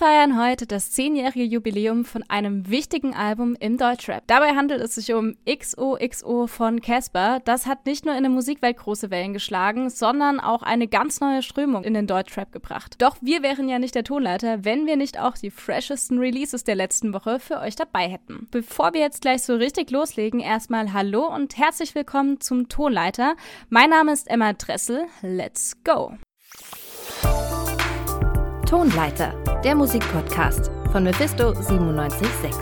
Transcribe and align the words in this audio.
Wir 0.00 0.06
feiern 0.06 0.42
heute 0.42 0.66
das 0.66 0.92
zehnjährige 0.92 1.44
Jubiläum 1.44 2.06
von 2.06 2.24
einem 2.26 2.70
wichtigen 2.70 3.14
Album 3.14 3.54
im 3.60 3.76
Deutschrap. 3.76 4.22
Dabei 4.28 4.56
handelt 4.56 4.80
es 4.80 4.94
sich 4.94 5.12
um 5.12 5.36
XOXO 5.46 6.46
von 6.46 6.80
Casper. 6.80 7.40
Das 7.44 7.66
hat 7.66 7.84
nicht 7.84 8.06
nur 8.06 8.16
in 8.16 8.22
der 8.22 8.30
Musikwelt 8.30 8.78
große 8.78 9.10
Wellen 9.10 9.34
geschlagen, 9.34 9.90
sondern 9.90 10.40
auch 10.40 10.62
eine 10.62 10.88
ganz 10.88 11.20
neue 11.20 11.42
Strömung 11.42 11.84
in 11.84 11.92
den 11.92 12.06
Deutschrap 12.06 12.50
gebracht. 12.50 12.94
Doch 12.96 13.18
wir 13.20 13.42
wären 13.42 13.68
ja 13.68 13.78
nicht 13.78 13.94
der 13.94 14.04
Tonleiter, 14.04 14.64
wenn 14.64 14.86
wir 14.86 14.96
nicht 14.96 15.20
auch 15.20 15.36
die 15.36 15.50
freshesten 15.50 16.18
Releases 16.18 16.64
der 16.64 16.76
letzten 16.76 17.12
Woche 17.12 17.38
für 17.38 17.58
euch 17.58 17.76
dabei 17.76 18.08
hätten. 18.08 18.48
Bevor 18.50 18.94
wir 18.94 19.02
jetzt 19.02 19.20
gleich 19.20 19.42
so 19.42 19.54
richtig 19.54 19.90
loslegen, 19.90 20.40
erstmal 20.40 20.94
Hallo 20.94 21.26
und 21.26 21.58
herzlich 21.58 21.94
willkommen 21.94 22.40
zum 22.40 22.70
Tonleiter. 22.70 23.34
Mein 23.68 23.90
Name 23.90 24.12
ist 24.12 24.30
Emma 24.30 24.54
Dressel. 24.54 25.04
Let's 25.20 25.76
go! 25.84 26.14
Tonleiter, 28.70 29.34
der 29.64 29.74
Musikpodcast 29.74 30.70
von 30.92 31.02
Mephisto 31.02 31.54
976. 31.54 32.52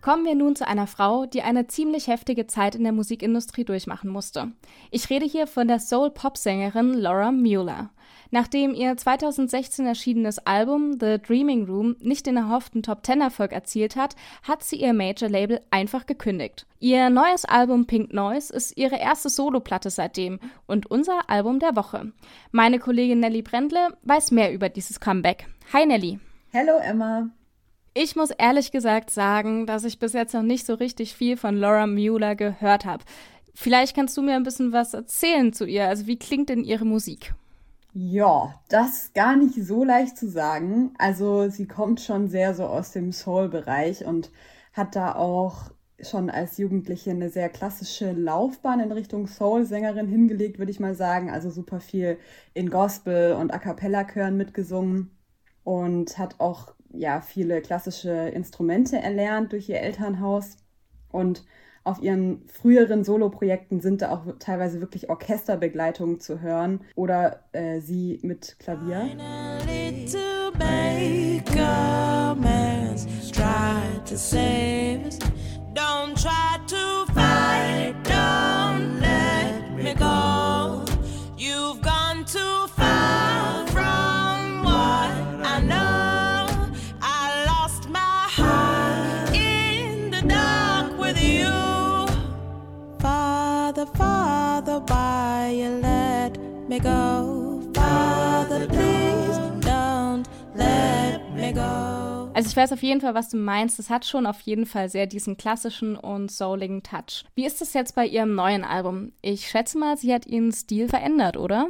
Kommen 0.00 0.24
wir 0.24 0.34
nun 0.34 0.56
zu 0.56 0.66
einer 0.66 0.88
Frau, 0.88 1.26
die 1.26 1.42
eine 1.42 1.68
ziemlich 1.68 2.08
heftige 2.08 2.48
Zeit 2.48 2.74
in 2.74 2.82
der 2.82 2.90
Musikindustrie 2.90 3.62
durchmachen 3.62 4.10
musste. 4.10 4.50
Ich 4.90 5.08
rede 5.10 5.26
hier 5.26 5.46
von 5.46 5.68
der 5.68 5.78
Soul-Pop-Sängerin 5.78 6.94
Laura 6.94 7.30
Mueller. 7.30 7.90
Nachdem 8.30 8.74
ihr 8.74 8.96
2016 8.96 9.86
erschienenes 9.86 10.38
Album 10.38 10.98
The 11.00 11.18
Dreaming 11.18 11.64
Room 11.64 11.96
nicht 12.00 12.26
den 12.26 12.36
erhofften 12.36 12.82
Top 12.82 13.02
Ten 13.02 13.22
Erfolg 13.22 13.52
erzielt 13.52 13.96
hat, 13.96 14.16
hat 14.42 14.62
sie 14.62 14.76
ihr 14.76 14.92
Major-Label 14.92 15.60
einfach 15.70 16.04
gekündigt. 16.04 16.66
Ihr 16.78 17.08
neues 17.08 17.46
Album 17.46 17.86
Pink 17.86 18.12
Noise 18.12 18.52
ist 18.54 18.76
ihre 18.76 18.96
erste 18.96 19.30
Soloplatte 19.30 19.88
seitdem 19.88 20.40
und 20.66 20.90
unser 20.90 21.30
Album 21.30 21.58
der 21.58 21.74
Woche. 21.74 22.12
Meine 22.52 22.78
Kollegin 22.78 23.20
Nelly 23.20 23.42
Brendle 23.42 23.96
weiß 24.02 24.30
mehr 24.30 24.52
über 24.52 24.68
dieses 24.68 25.00
Comeback. 25.00 25.46
Hi 25.72 25.86
Nelly. 25.86 26.18
Hallo 26.52 26.76
Emma. 26.82 27.30
Ich 27.94 28.14
muss 28.14 28.30
ehrlich 28.30 28.70
gesagt 28.70 29.10
sagen, 29.10 29.66
dass 29.66 29.84
ich 29.84 29.98
bis 29.98 30.12
jetzt 30.12 30.34
noch 30.34 30.42
nicht 30.42 30.66
so 30.66 30.74
richtig 30.74 31.14
viel 31.14 31.36
von 31.36 31.56
Laura 31.56 31.86
Mueller 31.86 32.36
gehört 32.36 32.84
habe. 32.84 33.04
Vielleicht 33.54 33.96
kannst 33.96 34.16
du 34.16 34.22
mir 34.22 34.36
ein 34.36 34.44
bisschen 34.44 34.72
was 34.72 34.94
erzählen 34.94 35.52
zu 35.52 35.64
ihr. 35.64 35.88
Also 35.88 36.06
wie 36.06 36.18
klingt 36.18 36.50
denn 36.50 36.62
ihre 36.62 36.84
Musik? 36.84 37.34
Ja, 37.92 38.62
das 38.68 39.04
ist 39.04 39.14
gar 39.14 39.36
nicht 39.36 39.54
so 39.54 39.82
leicht 39.84 40.16
zu 40.16 40.28
sagen. 40.28 40.94
Also 40.98 41.48
sie 41.48 41.66
kommt 41.66 42.00
schon 42.00 42.28
sehr 42.28 42.54
so 42.54 42.64
aus 42.66 42.92
dem 42.92 43.12
Soul-Bereich 43.12 44.04
und 44.04 44.30
hat 44.72 44.94
da 44.94 45.14
auch 45.16 45.70
schon 46.00 46.30
als 46.30 46.58
Jugendliche 46.58 47.10
eine 47.10 47.28
sehr 47.30 47.48
klassische 47.48 48.12
Laufbahn 48.12 48.78
in 48.80 48.92
Richtung 48.92 49.26
Soul-Sängerin 49.26 50.06
hingelegt, 50.06 50.58
würde 50.58 50.70
ich 50.70 50.78
mal 50.80 50.94
sagen. 50.94 51.30
Also 51.30 51.50
super 51.50 51.80
viel 51.80 52.18
in 52.54 52.70
Gospel- 52.70 53.32
und 53.34 53.52
A 53.52 53.58
Cappella-Chören 53.58 54.36
mitgesungen 54.36 55.10
und 55.64 56.18
hat 56.18 56.36
auch 56.38 56.74
ja 56.92 57.20
viele 57.20 57.60
klassische 57.62 58.10
Instrumente 58.10 58.98
erlernt 58.98 59.52
durch 59.52 59.68
ihr 59.68 59.80
Elternhaus 59.80 60.56
und 61.10 61.44
auf 61.84 62.02
ihren 62.02 62.42
früheren 62.48 63.04
Soloprojekten 63.04 63.80
sind 63.80 64.02
da 64.02 64.10
auch 64.10 64.24
teilweise 64.38 64.80
wirklich 64.80 65.10
Orchesterbegleitungen 65.10 66.20
zu 66.20 66.40
hören 66.40 66.80
oder 66.94 67.40
äh, 67.52 67.80
sie 67.80 68.20
mit 68.22 68.58
Klavier. 68.58 69.08
Don't 75.74 76.16
try 76.16 76.58
to 76.66 76.97
you 95.50 95.80
let 95.80 96.38
me 96.68 96.78
go? 96.78 97.60
Father, 97.74 98.66
please 98.66 99.38
don't 99.60 100.26
let 100.54 101.20
me 101.34 101.52
go. 101.52 102.30
Also 102.34 102.50
ich 102.50 102.56
weiß 102.56 102.72
auf 102.72 102.82
jeden 102.82 103.00
Fall, 103.00 103.14
was 103.14 103.30
du 103.30 103.36
meinst. 103.36 103.78
Es 103.78 103.90
hat 103.90 104.04
schon 104.04 104.26
auf 104.26 104.40
jeden 104.42 104.66
Fall 104.66 104.88
sehr 104.88 105.06
diesen 105.06 105.36
klassischen 105.36 105.96
und 105.96 106.30
souligen 106.30 106.82
Touch. 106.82 107.24
Wie 107.34 107.46
ist 107.46 107.60
es 107.62 107.72
jetzt 107.74 107.94
bei 107.94 108.06
ihrem 108.06 108.34
neuen 108.34 108.64
Album? 108.64 109.12
Ich 109.22 109.48
schätze 109.48 109.78
mal, 109.78 109.96
sie 109.96 110.12
hat 110.14 110.26
ihren 110.26 110.52
Stil 110.52 110.88
verändert, 110.88 111.36
oder? 111.36 111.68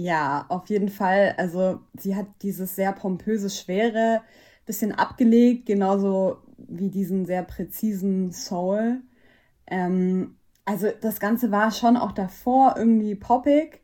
Ja, 0.00 0.46
auf 0.48 0.68
jeden 0.68 0.88
Fall. 0.88 1.34
Also 1.36 1.80
sie 1.96 2.16
hat 2.16 2.26
dieses 2.42 2.74
sehr 2.74 2.92
pompöse, 2.92 3.50
schwere 3.50 4.22
bisschen 4.64 4.92
abgelegt, 4.92 5.66
genauso 5.66 6.38
wie 6.56 6.88
diesen 6.88 7.26
sehr 7.26 7.42
präzisen 7.42 8.32
Soul. 8.32 9.02
Ähm, 9.66 10.36
also 10.64 10.88
das 11.00 11.20
Ganze 11.20 11.50
war 11.50 11.70
schon 11.70 11.96
auch 11.96 12.12
davor 12.12 12.74
irgendwie 12.76 13.14
poppig, 13.14 13.82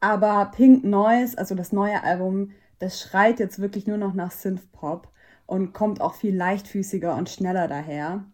aber 0.00 0.50
Pink 0.54 0.84
Noise, 0.84 1.36
also 1.38 1.54
das 1.54 1.72
neue 1.72 2.02
Album, 2.02 2.52
das 2.78 3.00
schreit 3.00 3.40
jetzt 3.40 3.58
wirklich 3.60 3.86
nur 3.86 3.98
noch 3.98 4.14
nach 4.14 4.30
Synth-Pop 4.30 5.08
und 5.46 5.72
kommt 5.72 6.00
auch 6.00 6.14
viel 6.14 6.36
leichtfüßiger 6.36 7.14
und 7.16 7.28
schneller 7.28 7.68
daher. 7.68 8.24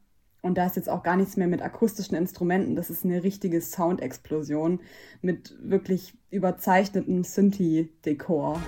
Und 0.43 0.59
da 0.59 0.67
ist 0.67 0.75
jetzt 0.75 0.89
auch 0.89 1.05
gar 1.05 1.17
nichts 1.17 1.37
mehr 1.37 1.47
mit 1.47 1.63
akustischen 1.63 2.17
Instrumenten. 2.17 2.75
Das 2.75 2.91
ist 2.91 3.05
eine 3.05 3.23
richtige 3.23 3.61
Soundexplosion 3.61 4.81
mit 5.21 5.57
wirklich 5.61 6.15
überzeichnetem 6.31 7.23
Synthi-Dekor. 7.23 8.61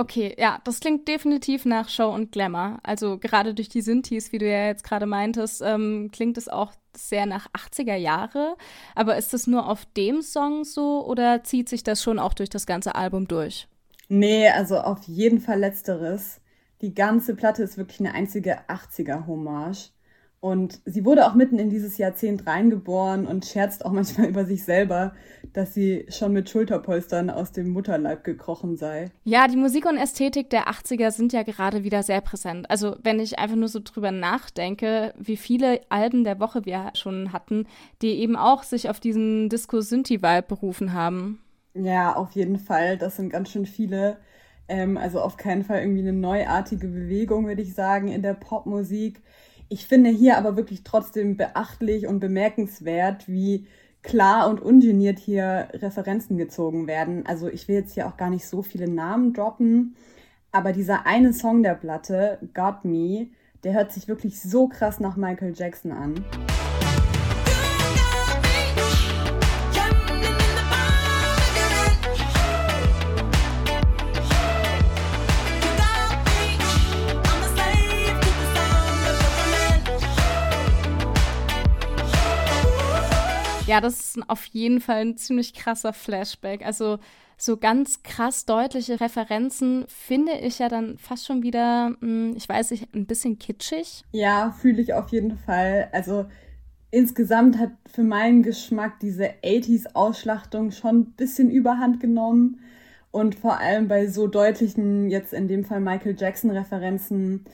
Okay, 0.00 0.34
ja, 0.38 0.62
das 0.64 0.80
klingt 0.80 1.06
definitiv 1.08 1.66
nach 1.66 1.90
Show 1.90 2.08
und 2.08 2.32
Glamour. 2.32 2.78
Also 2.82 3.18
gerade 3.18 3.52
durch 3.52 3.68
die 3.68 3.82
Synthes, 3.82 4.32
wie 4.32 4.38
du 4.38 4.48
ja 4.48 4.64
jetzt 4.68 4.82
gerade 4.82 5.04
meintest, 5.04 5.60
ähm, 5.60 6.08
klingt 6.10 6.38
es 6.38 6.48
auch 6.48 6.72
sehr 6.96 7.26
nach 7.26 7.48
80er 7.48 7.96
Jahre. 7.96 8.56
Aber 8.94 9.18
ist 9.18 9.34
das 9.34 9.46
nur 9.46 9.68
auf 9.68 9.84
dem 9.98 10.22
Song 10.22 10.64
so 10.64 11.04
oder 11.06 11.44
zieht 11.44 11.68
sich 11.68 11.82
das 11.82 12.02
schon 12.02 12.18
auch 12.18 12.32
durch 12.32 12.48
das 12.48 12.64
ganze 12.64 12.94
Album 12.94 13.28
durch? 13.28 13.68
Nee, 14.08 14.48
also 14.48 14.78
auf 14.78 15.02
jeden 15.02 15.38
Fall 15.38 15.58
letzteres. 15.58 16.40
Die 16.80 16.94
ganze 16.94 17.34
Platte 17.34 17.62
ist 17.62 17.76
wirklich 17.76 18.00
eine 18.00 18.14
einzige 18.14 18.60
80er-Hommage. 18.70 19.90
Und 20.40 20.80
sie 20.86 21.04
wurde 21.04 21.26
auch 21.26 21.34
mitten 21.34 21.58
in 21.58 21.68
dieses 21.68 21.98
Jahrzehnt 21.98 22.46
reingeboren 22.46 23.26
und 23.26 23.44
scherzt 23.44 23.84
auch 23.84 23.92
manchmal 23.92 24.26
über 24.30 24.46
sich 24.46 24.64
selber, 24.64 25.12
dass 25.52 25.74
sie 25.74 26.06
schon 26.08 26.32
mit 26.32 26.48
Schulterpolstern 26.48 27.28
aus 27.28 27.52
dem 27.52 27.68
Mutterleib 27.68 28.24
gekrochen 28.24 28.78
sei. 28.78 29.10
Ja, 29.24 29.48
die 29.48 29.58
Musik 29.58 29.84
und 29.84 29.98
Ästhetik 29.98 30.48
der 30.48 30.68
80er 30.68 31.10
sind 31.10 31.34
ja 31.34 31.42
gerade 31.42 31.84
wieder 31.84 32.02
sehr 32.02 32.22
präsent. 32.22 32.70
Also 32.70 32.96
wenn 33.02 33.20
ich 33.20 33.38
einfach 33.38 33.56
nur 33.56 33.68
so 33.68 33.80
drüber 33.84 34.12
nachdenke, 34.12 35.12
wie 35.18 35.36
viele 35.36 35.82
Alben 35.90 36.24
der 36.24 36.40
Woche 36.40 36.64
wir 36.64 36.90
schon 36.94 37.34
hatten, 37.34 37.66
die 38.00 38.18
eben 38.20 38.36
auch 38.36 38.62
sich 38.62 38.88
auf 38.88 38.98
diesen 38.98 39.50
Disco-Synthi-Vibe 39.50 40.46
berufen 40.48 40.94
haben. 40.94 41.40
Ja, 41.74 42.16
auf 42.16 42.32
jeden 42.32 42.58
Fall. 42.58 42.96
Das 42.96 43.16
sind 43.16 43.28
ganz 43.28 43.50
schön 43.50 43.66
viele. 43.66 44.16
Ähm, 44.68 44.96
also 44.96 45.20
auf 45.20 45.36
keinen 45.36 45.64
Fall 45.64 45.80
irgendwie 45.80 46.00
eine 46.00 46.14
neuartige 46.14 46.88
Bewegung, 46.88 47.46
würde 47.46 47.62
ich 47.62 47.74
sagen, 47.74 48.08
in 48.08 48.22
der 48.22 48.34
Popmusik 48.34 49.20
ich 49.70 49.86
finde 49.86 50.10
hier 50.10 50.36
aber 50.36 50.56
wirklich 50.56 50.82
trotzdem 50.82 51.36
beachtlich 51.36 52.08
und 52.08 52.18
bemerkenswert, 52.18 53.28
wie 53.28 53.66
klar 54.02 54.50
und 54.50 54.60
ungeniert 54.60 55.20
hier 55.20 55.68
Referenzen 55.72 56.36
gezogen 56.36 56.88
werden. 56.88 57.24
Also 57.24 57.48
ich 57.48 57.68
will 57.68 57.76
jetzt 57.76 57.94
hier 57.94 58.08
auch 58.08 58.16
gar 58.16 58.30
nicht 58.30 58.46
so 58.46 58.62
viele 58.62 58.90
Namen 58.90 59.32
droppen, 59.32 59.94
aber 60.50 60.72
dieser 60.72 61.06
eine 61.06 61.32
Song 61.32 61.62
der 61.62 61.74
Platte, 61.74 62.40
Got 62.52 62.84
Me, 62.84 63.28
der 63.62 63.74
hört 63.74 63.92
sich 63.92 64.08
wirklich 64.08 64.42
so 64.42 64.66
krass 64.66 64.98
nach 64.98 65.16
Michael 65.16 65.52
Jackson 65.56 65.92
an. 65.92 66.24
Ja, 83.70 83.80
das 83.80 84.00
ist 84.00 84.18
auf 84.28 84.46
jeden 84.46 84.80
Fall 84.80 85.02
ein 85.02 85.16
ziemlich 85.16 85.54
krasser 85.54 85.92
Flashback. 85.92 86.66
Also 86.66 86.98
so 87.36 87.56
ganz 87.56 88.02
krass 88.02 88.44
deutliche 88.44 89.00
Referenzen 89.00 89.84
finde 89.86 90.32
ich 90.32 90.58
ja 90.58 90.68
dann 90.68 90.98
fast 90.98 91.24
schon 91.24 91.44
wieder, 91.44 91.94
hm, 92.00 92.34
ich 92.36 92.48
weiß 92.48 92.72
nicht, 92.72 92.92
ein 92.96 93.06
bisschen 93.06 93.38
kitschig. 93.38 94.02
Ja, 94.10 94.50
fühle 94.50 94.82
ich 94.82 94.92
auf 94.92 95.10
jeden 95.10 95.38
Fall. 95.38 95.88
Also 95.92 96.26
insgesamt 96.90 97.58
hat 97.58 97.70
für 97.86 98.02
meinen 98.02 98.42
Geschmack 98.42 98.98
diese 98.98 99.34
80s-Ausschlachtung 99.44 100.72
schon 100.72 101.02
ein 101.02 101.12
bisschen 101.12 101.48
überhand 101.48 102.00
genommen. 102.00 102.58
Und 103.12 103.36
vor 103.36 103.60
allem 103.60 103.86
bei 103.86 104.08
so 104.08 104.26
deutlichen, 104.26 105.08
jetzt 105.10 105.32
in 105.32 105.46
dem 105.46 105.64
Fall 105.64 105.78
Michael 105.80 106.16
Jackson-Referenzen, 106.18 107.44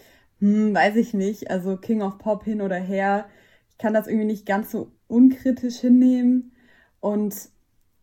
hm, 0.40 0.74
weiß 0.74 0.96
ich 0.96 1.12
nicht, 1.12 1.50
also 1.50 1.76
King 1.76 2.00
of 2.00 2.16
Pop 2.16 2.42
hin 2.44 2.62
oder 2.62 2.76
her, 2.76 3.26
ich 3.68 3.76
kann 3.76 3.92
das 3.92 4.06
irgendwie 4.06 4.26
nicht 4.26 4.46
ganz 4.46 4.70
so 4.70 4.95
unkritisch 5.08 5.78
hinnehmen. 5.78 6.52
Und 7.00 7.50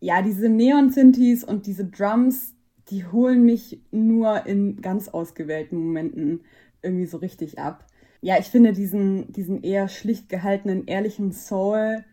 ja, 0.00 0.22
diese 0.22 0.48
Neon-Synthes 0.48 1.44
und 1.44 1.66
diese 1.66 1.86
Drums, 1.86 2.54
die 2.88 3.06
holen 3.06 3.44
mich 3.44 3.80
nur 3.90 4.46
in 4.46 4.80
ganz 4.82 5.08
ausgewählten 5.08 5.76
Momenten 5.76 6.40
irgendwie 6.82 7.06
so 7.06 7.18
richtig 7.18 7.58
ab. 7.58 7.86
Ja, 8.20 8.38
ich 8.38 8.46
finde 8.46 8.72
diesen, 8.72 9.32
diesen 9.32 9.62
eher 9.62 9.88
schlicht 9.88 10.28
gehaltenen, 10.28 10.86
ehrlichen 10.86 11.32
Soul, 11.32 12.04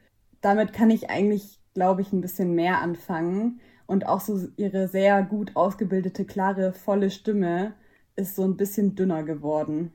damit 0.41 0.73
kann 0.73 0.89
ich 0.89 1.09
eigentlich, 1.09 1.59
glaube 1.73 2.01
ich, 2.01 2.11
ein 2.11 2.21
bisschen 2.21 2.55
mehr 2.55 2.81
anfangen. 2.81 3.59
Und 3.85 4.05
auch 4.05 4.21
so 4.21 4.47
ihre 4.57 4.87
sehr 4.87 5.23
gut 5.23 5.55
ausgebildete, 5.55 6.25
klare, 6.25 6.73
volle 6.73 7.11
Stimme 7.11 7.73
ist 8.15 8.35
so 8.35 8.43
ein 8.43 8.57
bisschen 8.57 8.95
dünner 8.95 9.23
geworden. 9.23 9.93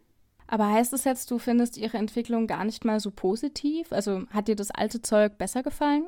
Aber 0.49 0.71
heißt 0.71 0.93
es 0.93 1.05
jetzt, 1.05 1.31
du 1.31 1.39
findest 1.39 1.77
ihre 1.77 1.97
Entwicklung 1.97 2.47
gar 2.47 2.65
nicht 2.65 2.85
mal 2.85 3.01
so 3.01 3.11
positiv? 3.11 3.93
Also 3.93 4.23
hat 4.31 4.49
dir 4.49 4.57
das 4.57 4.71
alte 4.71 5.03
Zeug 5.03 5.39
besser 5.39 5.63
gefallen? 5.63 6.07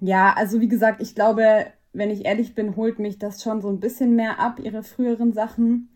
Ja, 0.00 0.34
also 0.34 0.60
wie 0.60 0.68
gesagt, 0.68 1.00
ich 1.00 1.14
glaube, 1.14 1.66
wenn 1.92 2.10
ich 2.10 2.26
ehrlich 2.26 2.54
bin, 2.54 2.76
holt 2.76 2.98
mich 2.98 3.18
das 3.18 3.42
schon 3.42 3.62
so 3.62 3.68
ein 3.68 3.80
bisschen 3.80 4.14
mehr 4.14 4.38
ab, 4.38 4.60
ihre 4.62 4.82
früheren 4.82 5.32
Sachen. 5.32 5.88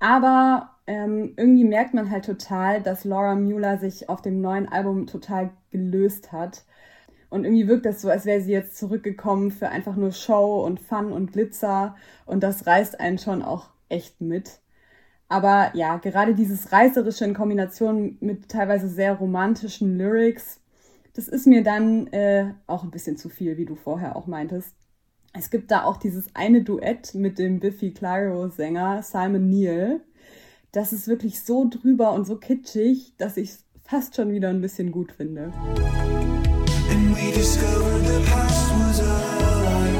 Aber 0.00 0.70
ähm, 0.86 1.34
irgendwie 1.36 1.64
merkt 1.64 1.94
man 1.94 2.10
halt 2.10 2.24
total, 2.24 2.82
dass 2.82 3.04
Laura 3.04 3.34
Mueller 3.34 3.78
sich 3.78 4.08
auf 4.08 4.22
dem 4.22 4.40
neuen 4.40 4.68
Album 4.68 5.06
total 5.06 5.50
gelöst 5.70 6.32
hat. 6.32 6.64
Und 7.30 7.44
irgendwie 7.44 7.68
wirkt 7.68 7.86
das 7.86 8.02
so, 8.02 8.10
als 8.10 8.26
wäre 8.26 8.40
sie 8.40 8.52
jetzt 8.52 8.76
zurückgekommen 8.76 9.50
für 9.50 9.68
einfach 9.68 9.96
nur 9.96 10.12
Show 10.12 10.64
und 10.64 10.80
Fun 10.80 11.12
und 11.12 11.32
Glitzer. 11.32 11.96
Und 12.26 12.42
das 12.42 12.66
reißt 12.66 12.98
einen 13.00 13.18
schon 13.18 13.42
auch 13.42 13.70
echt 13.88 14.20
mit. 14.20 14.61
Aber 15.32 15.70
ja, 15.72 15.96
gerade 15.96 16.34
dieses 16.34 16.72
Reißerische 16.72 17.24
in 17.24 17.32
Kombination 17.32 18.18
mit 18.20 18.50
teilweise 18.50 18.86
sehr 18.86 19.14
romantischen 19.14 19.96
Lyrics, 19.96 20.60
das 21.14 21.26
ist 21.26 21.46
mir 21.46 21.64
dann 21.64 22.06
äh, 22.08 22.52
auch 22.66 22.84
ein 22.84 22.90
bisschen 22.90 23.16
zu 23.16 23.30
viel, 23.30 23.56
wie 23.56 23.64
du 23.64 23.74
vorher 23.74 24.14
auch 24.14 24.26
meintest. 24.26 24.74
Es 25.32 25.48
gibt 25.48 25.70
da 25.70 25.84
auch 25.84 25.96
dieses 25.96 26.26
eine 26.34 26.62
Duett 26.62 27.14
mit 27.14 27.38
dem 27.38 27.60
Biffy 27.60 27.92
Clyro-Sänger 27.92 29.02
Simon 29.02 29.48
Neal. 29.48 30.02
Das 30.70 30.92
ist 30.92 31.08
wirklich 31.08 31.40
so 31.40 31.66
drüber 31.66 32.12
und 32.12 32.26
so 32.26 32.36
kitschig, 32.36 33.14
dass 33.16 33.38
ich 33.38 33.52
es 33.52 33.64
fast 33.84 34.14
schon 34.14 34.32
wieder 34.32 34.50
ein 34.50 34.60
bisschen 34.60 34.92
gut 34.92 35.12
finde. 35.12 35.44
And 36.90 37.16
we 37.16 37.32
discovered 37.32 38.04
the 38.04 38.20
past 38.30 38.70
was 38.70 39.00
a 39.00 39.04
lie. 39.64 39.96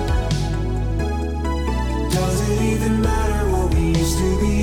Does 2.11 2.51
it 2.51 2.61
even 2.61 3.01
matter 3.01 3.51
what 3.51 3.73
we 3.75 3.99
used 3.99 4.19
to 4.19 4.41
be? 4.43 4.62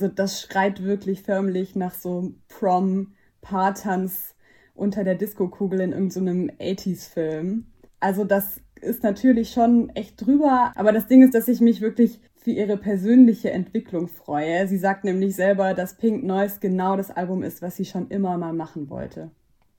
Also 0.00 0.14
das 0.14 0.40
schreit 0.40 0.82
wirklich 0.82 1.20
förmlich 1.20 1.76
nach 1.76 1.92
so 1.92 2.32
Prom-Paartanz 2.48 4.34
unter 4.74 5.04
der 5.04 5.14
Diskokugel 5.14 5.82
in 5.82 5.92
irgendeinem 5.92 6.48
so 6.48 6.64
80s-Film. 6.64 7.66
Also 8.00 8.24
das 8.24 8.62
ist 8.80 9.02
natürlich 9.02 9.50
schon 9.50 9.90
echt 9.90 10.24
drüber, 10.24 10.72
aber 10.74 10.92
das 10.92 11.06
Ding 11.06 11.22
ist, 11.22 11.34
dass 11.34 11.48
ich 11.48 11.60
mich 11.60 11.82
wirklich 11.82 12.18
für 12.34 12.50
ihre 12.50 12.78
persönliche 12.78 13.50
Entwicklung 13.50 14.08
freue. 14.08 14.66
Sie 14.68 14.78
sagt 14.78 15.04
nämlich 15.04 15.36
selber, 15.36 15.74
dass 15.74 15.98
Pink 15.98 16.24
Noise 16.24 16.60
genau 16.60 16.96
das 16.96 17.10
Album 17.10 17.42
ist, 17.42 17.60
was 17.60 17.76
sie 17.76 17.84
schon 17.84 18.08
immer 18.08 18.38
mal 18.38 18.54
machen 18.54 18.88
wollte. 18.88 19.30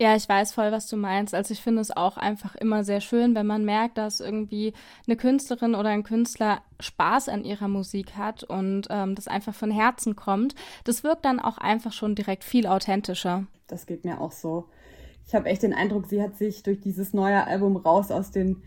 Ja, 0.01 0.15
ich 0.15 0.27
weiß 0.27 0.53
voll, 0.53 0.71
was 0.71 0.87
du 0.87 0.97
meinst. 0.97 1.35
Also 1.35 1.53
ich 1.53 1.61
finde 1.61 1.79
es 1.79 1.95
auch 1.95 2.17
einfach 2.17 2.55
immer 2.55 2.83
sehr 2.83 3.01
schön, 3.01 3.35
wenn 3.35 3.45
man 3.45 3.63
merkt, 3.63 3.99
dass 3.99 4.19
irgendwie 4.19 4.73
eine 5.05 5.15
Künstlerin 5.15 5.75
oder 5.75 5.89
ein 5.89 6.01
Künstler 6.01 6.63
Spaß 6.79 7.29
an 7.29 7.43
ihrer 7.43 7.67
Musik 7.67 8.17
hat 8.17 8.43
und 8.43 8.87
ähm, 8.89 9.13
das 9.13 9.27
einfach 9.27 9.53
von 9.53 9.69
Herzen 9.69 10.15
kommt. 10.15 10.55
Das 10.85 11.03
wirkt 11.03 11.23
dann 11.23 11.39
auch 11.39 11.59
einfach 11.59 11.93
schon 11.93 12.15
direkt 12.15 12.43
viel 12.43 12.65
authentischer. 12.65 13.45
Das 13.67 13.85
geht 13.85 14.03
mir 14.03 14.19
auch 14.19 14.31
so. 14.31 14.65
Ich 15.27 15.35
habe 15.35 15.47
echt 15.47 15.61
den 15.61 15.75
Eindruck, 15.75 16.07
sie 16.07 16.23
hat 16.23 16.35
sich 16.35 16.63
durch 16.63 16.81
dieses 16.81 17.13
neue 17.13 17.45
Album 17.45 17.77
raus 17.77 18.09
aus 18.09 18.31
den 18.31 18.63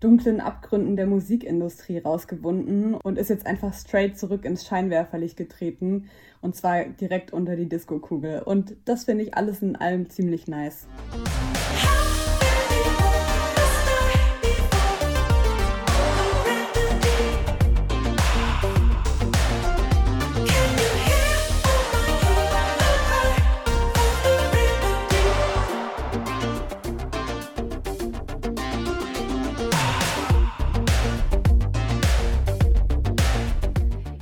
dunklen 0.00 0.40
Abgründen 0.40 0.96
der 0.96 1.06
Musikindustrie 1.06 1.98
rausgewunden 1.98 2.94
und 2.94 3.18
ist 3.18 3.30
jetzt 3.30 3.46
einfach 3.46 3.74
straight 3.74 4.18
zurück 4.18 4.44
ins 4.44 4.66
Scheinwerferlicht 4.66 5.36
getreten 5.36 6.08
und 6.40 6.54
zwar 6.54 6.84
direkt 6.84 7.32
unter 7.32 7.56
die 7.56 7.68
Disco-Kugel. 7.68 8.42
Und 8.42 8.76
das 8.84 9.04
finde 9.04 9.24
ich 9.24 9.34
alles 9.34 9.62
in 9.62 9.76
allem 9.76 10.08
ziemlich 10.08 10.46
nice. 10.46 10.86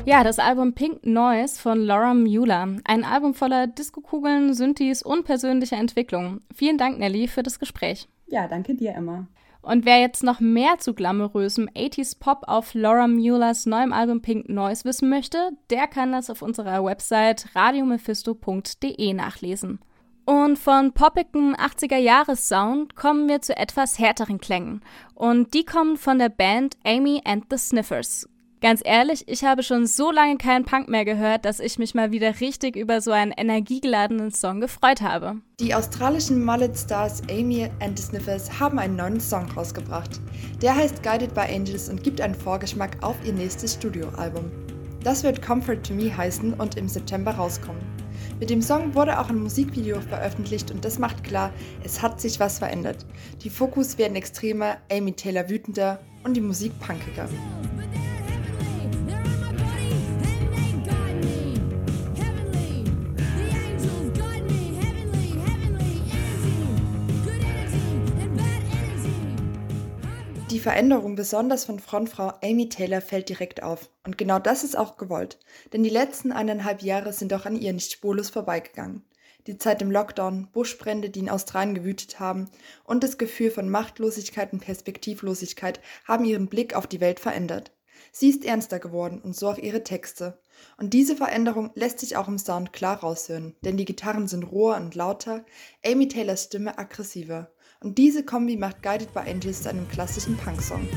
Ja, 0.06 0.22
das 0.22 0.38
Album 0.38 0.72
Pink 0.72 1.04
Noise 1.04 1.60
von 1.60 1.80
Laura 1.80 2.14
Mueller. 2.14 2.76
Ein 2.84 3.02
Album 3.02 3.34
voller 3.34 3.66
Diskokugeln, 3.66 4.54
Synthes 4.54 5.02
und 5.02 5.24
persönlicher 5.24 5.78
Entwicklung. 5.78 6.42
Vielen 6.54 6.78
Dank, 6.78 7.00
Nelly, 7.00 7.26
für 7.26 7.42
das 7.42 7.58
Gespräch. 7.58 8.06
Ja, 8.28 8.46
danke 8.46 8.76
dir, 8.76 8.94
Emma. 8.94 9.26
Und 9.62 9.84
wer 9.84 9.98
jetzt 10.00 10.22
noch 10.22 10.38
mehr 10.38 10.78
zu 10.78 10.94
glamourösem 10.94 11.68
80s 11.70 12.20
Pop 12.20 12.44
auf 12.46 12.72
Laura 12.74 13.08
Muellers 13.08 13.66
neuem 13.66 13.92
Album 13.92 14.22
Pink 14.22 14.48
Noise 14.48 14.84
wissen 14.84 15.08
möchte, 15.08 15.50
der 15.70 15.88
kann 15.88 16.12
das 16.12 16.30
auf 16.30 16.40
unserer 16.40 16.84
Website 16.84 17.48
radiomephisto.de 17.56 19.12
nachlesen. 19.12 19.80
Und 20.24 20.56
von 20.56 20.92
poppigen 20.92 21.56
80er-Jahres-Sound 21.56 22.94
kommen 22.94 23.28
wir 23.28 23.42
zu 23.42 23.56
etwas 23.56 23.98
härteren 23.98 24.38
Klängen. 24.38 24.82
Und 25.16 25.52
die 25.52 25.64
kommen 25.64 25.96
von 25.96 26.20
der 26.20 26.28
Band 26.28 26.76
Amy 26.84 27.22
and 27.24 27.46
the 27.50 27.58
Sniffers. 27.58 28.28
Ganz 28.66 28.82
ehrlich, 28.84 29.28
ich 29.28 29.44
habe 29.44 29.62
schon 29.62 29.86
so 29.86 30.10
lange 30.10 30.38
keinen 30.38 30.64
Punk 30.64 30.88
mehr 30.88 31.04
gehört, 31.04 31.44
dass 31.44 31.60
ich 31.60 31.78
mich 31.78 31.94
mal 31.94 32.10
wieder 32.10 32.40
richtig 32.40 32.74
über 32.74 33.00
so 33.00 33.12
einen 33.12 33.30
energiegeladenen 33.30 34.32
Song 34.32 34.60
gefreut 34.60 35.02
habe. 35.02 35.36
Die 35.60 35.72
australischen 35.72 36.44
Mullet 36.44 36.76
Stars 36.76 37.22
Amy 37.30 37.70
and 37.78 37.96
the 37.96 38.04
Sniffers 38.04 38.58
haben 38.58 38.80
einen 38.80 38.96
neuen 38.96 39.20
Song 39.20 39.48
rausgebracht. 39.52 40.20
Der 40.60 40.74
heißt 40.74 41.00
Guided 41.04 41.32
by 41.32 41.42
Angels 41.42 41.88
und 41.88 42.02
gibt 42.02 42.20
einen 42.20 42.34
Vorgeschmack 42.34 42.96
auf 43.04 43.14
ihr 43.24 43.34
nächstes 43.34 43.74
Studioalbum. 43.74 44.50
Das 45.04 45.22
wird 45.22 45.40
Comfort 45.42 45.82
to 45.86 45.94
Me 45.94 46.16
heißen 46.16 46.54
und 46.54 46.76
im 46.76 46.88
September 46.88 47.30
rauskommen. 47.30 47.82
Mit 48.40 48.50
dem 48.50 48.62
Song 48.62 48.96
wurde 48.96 49.20
auch 49.20 49.28
ein 49.28 49.38
Musikvideo 49.38 50.00
veröffentlicht 50.00 50.72
und 50.72 50.84
das 50.84 50.98
macht 50.98 51.22
klar, 51.22 51.52
es 51.84 52.02
hat 52.02 52.20
sich 52.20 52.40
was 52.40 52.58
verändert. 52.58 53.06
Die 53.44 53.50
Fokus 53.50 53.96
werden 53.96 54.16
extremer, 54.16 54.78
Amy 54.90 55.12
Taylor 55.12 55.48
wütender 55.48 56.00
und 56.24 56.34
die 56.34 56.40
Musik 56.40 56.72
punkiger. 56.80 57.28
Veränderung 70.66 71.14
besonders 71.14 71.64
von 71.64 71.78
Frontfrau 71.78 72.32
Amy 72.42 72.68
Taylor 72.68 73.00
fällt 73.00 73.28
direkt 73.28 73.62
auf. 73.62 73.88
Und 74.04 74.18
genau 74.18 74.40
das 74.40 74.64
ist 74.64 74.76
auch 74.76 74.96
gewollt. 74.96 75.38
Denn 75.72 75.84
die 75.84 75.90
letzten 75.90 76.32
eineinhalb 76.32 76.82
Jahre 76.82 77.12
sind 77.12 77.32
auch 77.34 77.46
an 77.46 77.54
ihr 77.54 77.72
nicht 77.72 77.92
spurlos 77.92 78.30
vorbeigegangen. 78.30 79.04
Die 79.46 79.58
Zeit 79.58 79.80
im 79.80 79.92
Lockdown, 79.92 80.48
Buschbrände, 80.50 81.08
die 81.08 81.20
in 81.20 81.30
Australien 81.30 81.76
gewütet 81.76 82.18
haben, 82.18 82.50
und 82.82 83.04
das 83.04 83.16
Gefühl 83.16 83.52
von 83.52 83.68
Machtlosigkeit 83.68 84.52
und 84.52 84.58
Perspektivlosigkeit 84.58 85.80
haben 86.04 86.24
ihren 86.24 86.48
Blick 86.48 86.74
auf 86.74 86.88
die 86.88 87.00
Welt 87.00 87.20
verändert. 87.20 87.70
Sie 88.10 88.28
ist 88.28 88.44
ernster 88.44 88.80
geworden 88.80 89.20
und 89.22 89.36
so 89.36 89.48
auch 89.48 89.58
ihre 89.58 89.84
Texte. 89.84 90.40
Und 90.78 90.94
diese 90.94 91.14
Veränderung 91.14 91.70
lässt 91.76 92.00
sich 92.00 92.16
auch 92.16 92.26
im 92.26 92.38
Sound 92.38 92.72
klar 92.72 92.98
raushören, 93.04 93.54
denn 93.64 93.76
die 93.76 93.84
Gitarren 93.84 94.26
sind 94.26 94.42
roher 94.42 94.78
und 94.78 94.96
lauter, 94.96 95.44
Amy 95.84 96.08
Taylors 96.08 96.46
Stimme 96.46 96.76
aggressiver. 96.76 97.52
Und 97.80 97.98
diese 97.98 98.24
Kombi 98.24 98.56
macht 98.56 98.82
Guided 98.82 99.12
by 99.12 99.20
Angels 99.20 99.62
zu 99.62 99.70
einem 99.70 99.88
klassischen 99.88 100.36
Punk-Song. 100.36 100.88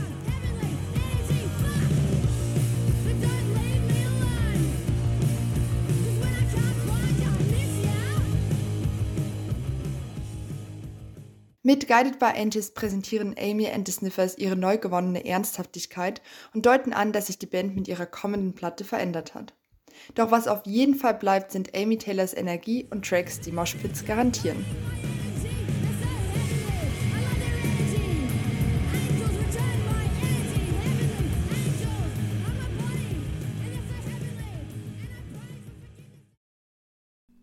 Mit 11.61 11.87
Guided 11.87 12.17
by 12.17 12.31
Angels 12.35 12.73
präsentieren 12.73 13.35
Amy 13.37 13.67
and 13.67 13.85
the 13.85 13.91
Sniffers 13.91 14.37
ihre 14.39 14.55
neu 14.55 14.79
gewonnene 14.79 15.23
Ernsthaftigkeit 15.23 16.21
und 16.53 16.65
deuten 16.65 16.93
an, 16.93 17.11
dass 17.11 17.27
sich 17.27 17.37
die 17.37 17.45
Band 17.45 17.75
mit 17.75 17.87
ihrer 17.87 18.07
kommenden 18.07 18.53
Platte 18.53 18.83
verändert 18.83 19.35
hat. 19.35 19.53
Doch 20.15 20.31
was 20.31 20.47
auf 20.47 20.65
jeden 20.65 20.95
Fall 20.95 21.13
bleibt, 21.13 21.51
sind 21.51 21.75
Amy 21.75 21.97
Taylors 21.97 22.33
Energie 22.33 22.87
und 22.89 23.05
Tracks, 23.05 23.39
die 23.41 23.51
Moshpits 23.51 24.03
garantieren. 24.03 24.65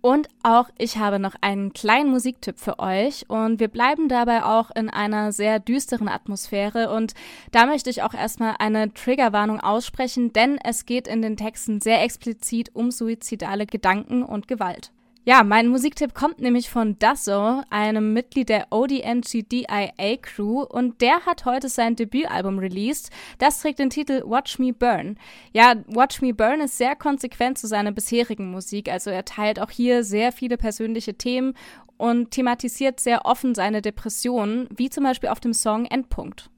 Und 0.06 0.28
auch 0.44 0.68
ich 0.78 0.98
habe 0.98 1.18
noch 1.18 1.34
einen 1.40 1.72
kleinen 1.72 2.10
Musiktipp 2.10 2.60
für 2.60 2.78
euch 2.78 3.28
und 3.28 3.58
wir 3.58 3.66
bleiben 3.66 4.08
dabei 4.08 4.44
auch 4.44 4.70
in 4.70 4.88
einer 4.88 5.32
sehr 5.32 5.58
düsteren 5.58 6.06
Atmosphäre 6.06 6.90
und 6.94 7.14
da 7.50 7.66
möchte 7.66 7.90
ich 7.90 8.04
auch 8.04 8.14
erstmal 8.14 8.54
eine 8.60 8.94
Triggerwarnung 8.94 9.58
aussprechen, 9.58 10.32
denn 10.32 10.60
es 10.62 10.86
geht 10.86 11.08
in 11.08 11.22
den 11.22 11.36
Texten 11.36 11.80
sehr 11.80 12.04
explizit 12.04 12.70
um 12.72 12.92
suizidale 12.92 13.66
Gedanken 13.66 14.22
und 14.22 14.46
Gewalt. 14.46 14.92
Ja, 15.28 15.42
mein 15.42 15.66
Musiktipp 15.66 16.14
kommt 16.14 16.38
nämlich 16.38 16.70
von 16.70 17.00
Dasso, 17.00 17.60
einem 17.68 18.12
Mitglied 18.12 18.48
der 18.48 18.68
ODNG-DIA 18.70 20.18
Crew 20.22 20.62
und 20.62 21.00
der 21.00 21.26
hat 21.26 21.44
heute 21.44 21.68
sein 21.68 21.96
Debütalbum 21.96 22.60
released. 22.60 23.10
Das 23.38 23.60
trägt 23.60 23.80
den 23.80 23.90
Titel 23.90 24.22
Watch 24.24 24.60
Me 24.60 24.72
Burn. 24.72 25.18
Ja, 25.52 25.74
Watch 25.88 26.22
Me 26.22 26.32
Burn 26.32 26.60
ist 26.60 26.78
sehr 26.78 26.94
konsequent 26.94 27.58
zu 27.58 27.66
seiner 27.66 27.90
bisherigen 27.90 28.52
Musik, 28.52 28.88
also 28.88 29.10
er 29.10 29.24
teilt 29.24 29.58
auch 29.58 29.70
hier 29.70 30.04
sehr 30.04 30.30
viele 30.30 30.56
persönliche 30.56 31.14
Themen 31.14 31.54
und 31.96 32.30
thematisiert 32.30 33.00
sehr 33.00 33.26
offen 33.26 33.56
seine 33.56 33.82
Depressionen, 33.82 34.68
wie 34.76 34.90
zum 34.90 35.02
Beispiel 35.02 35.30
auf 35.30 35.40
dem 35.40 35.54
Song 35.54 35.86
Endpunkt. 35.86 36.50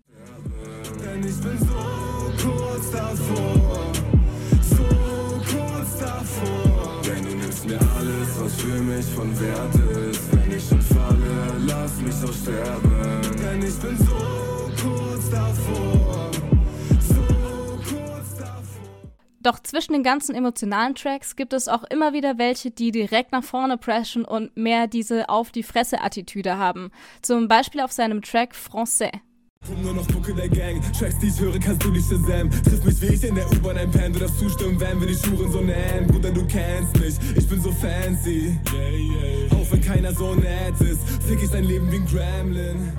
Denn 1.03 1.21
ich 1.27 1.41
bin 1.41 1.59
so 1.59 2.49
kurz 2.51 2.91
davor, 2.91 3.93
so 4.61 4.85
kurz 5.57 5.99
davor, 5.99 6.68
mir 7.69 7.81
alles 7.99 8.41
was 8.41 8.55
für 8.61 8.81
mich 8.83 9.07
von 9.07 9.41
Wert 9.41 9.75
ist. 9.75 10.33
Wenn 10.33 10.57
ich 10.57 10.69
schon 10.69 10.81
falle, 10.81 11.53
lass 11.67 12.01
mich 12.01 12.15
auch 12.25 12.33
sterben. 12.33 13.21
Denn 13.43 13.63
ich 13.63 13.79
bin 13.79 13.97
so 13.99 14.71
kurz 14.83 15.31
davor. 15.31 16.31
Doch 19.41 19.61
zwischen 19.61 19.93
den 19.93 20.03
ganzen 20.03 20.35
emotionalen 20.35 20.95
Tracks 20.95 21.37
gibt 21.37 21.53
es 21.53 21.69
auch 21.69 21.85
immer 21.85 22.13
wieder 22.13 22.39
welche, 22.39 22.71
die 22.71 22.91
direkt 22.91 23.33
nach 23.33 23.45
vorne 23.45 23.79
preschen 23.79 24.25
und 24.25 24.55
mehr 24.57 24.89
diese 24.89 25.29
auf 25.29 25.53
die 25.53 25.63
Fresse-Attitüde 25.63 26.59
haben. 26.59 26.91
Zum 27.23 27.49
Beispiel 27.49 27.81
auf 27.81 27.93
seinem 27.93 28.21
Track 28.21 28.55
Français. 28.55 29.13
Komm 29.67 29.83
nur 29.83 29.93
noch 29.93 30.09
Mucke 30.15 30.33
der 30.33 30.49
Gang, 30.49 30.81
Tracks, 30.99 31.19
die 31.19 31.29
ich 31.29 31.39
höre, 31.39 31.59
kannst 31.59 31.85
du 31.85 31.91
nicht 31.91 32.09
shazam 32.09 32.51
Triff 32.51 32.85
mich 32.85 33.03
wie 33.03 33.15
ich 33.15 33.25
in 33.25 33.35
der 33.35 33.47
U-Bahn 33.53 33.77
ein 33.77 33.91
Pan, 33.91 34.13
du 34.13 34.21
darfst 34.21 34.39
zustimmen, 34.39 34.81
wenn 34.81 34.99
wir 34.99 35.09
die 35.09 35.15
Schuren 35.15 35.53
so 35.53 35.61
nennen 35.61 36.07
Bruder, 36.07 36.31
du 36.31 36.47
kennst 36.47 36.99
mich, 36.99 37.17
ich 37.37 37.47
bin 37.47 37.61
so 37.61 37.71
fancy. 37.73 38.59
Yeah, 38.73 38.91
yeah. 38.91 39.55
Auch 39.55 39.71
wenn 39.71 39.81
keiner 39.83 40.15
so 40.15 40.35
nett 40.35 40.81
ist, 40.81 41.07
fick 41.27 41.43
ich 41.43 41.51
dein 41.51 41.65
Leben 41.65 41.91
wie 41.93 41.97
ein 41.97 42.07
Gremlin. 42.07 42.93